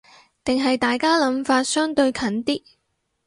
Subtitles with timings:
[0.43, 2.63] 定係大家諗法相對近啲